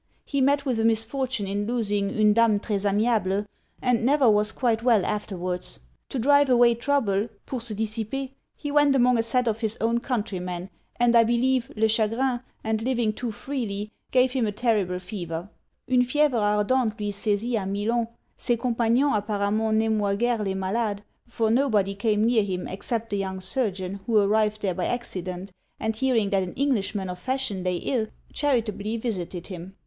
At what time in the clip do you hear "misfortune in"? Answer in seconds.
0.83-1.67